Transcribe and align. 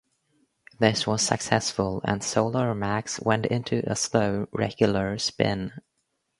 This 0.79 1.05
was 1.05 1.21
successful, 1.21 2.01
and 2.03 2.23
Solar 2.23 2.73
Max 2.73 3.19
went 3.21 3.45
into 3.45 3.83
a 3.85 3.95
slow, 3.95 4.47
regular 4.51 5.19
spin. 5.19 5.73